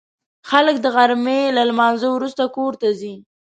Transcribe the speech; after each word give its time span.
خلک 0.49 0.75
د 0.81 0.85
غرمې 0.95 1.41
له 1.57 1.63
لمانځه 1.69 2.07
وروسته 2.11 2.43
کور 2.55 2.73
ته 2.81 2.87
ځي 2.99 3.15